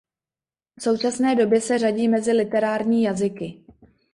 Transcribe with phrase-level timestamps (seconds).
[0.79, 3.63] V současné době se řadí mezi literární jazyky.